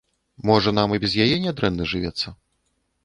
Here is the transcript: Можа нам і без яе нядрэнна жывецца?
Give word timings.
Можа 0.49 0.71
нам 0.77 0.95
і 0.97 1.01
без 1.03 1.13
яе 1.25 1.37
нядрэнна 1.45 1.83
жывецца? 1.93 2.27